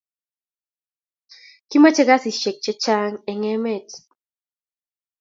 kimache 1.69 2.03
kasisishek 2.07 2.57
che 2.63 2.71
chang 2.83 3.13
en 3.31 3.41
emet 3.53 3.87